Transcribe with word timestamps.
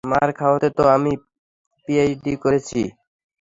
মার 0.03 0.29
খাওয়াতে 0.39 0.69
তো 0.77 0.83
আমি 0.95 1.11
পিএইচডি 1.87 2.33
করেছি। 2.43 2.81